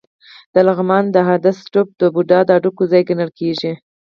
[0.53, 3.71] د لغمان د هده ستوپ د بودا د هډوکو ځای ګڼل کېږي